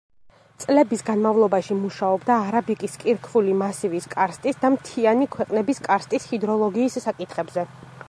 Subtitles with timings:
[0.61, 7.73] წლების განმავლობაში მუშაობდა არაბიკის კირქვული მასივის კარსტის და მთიანი ქვეყნების კარსტის ჰიდროლოგიის საკითხებზე.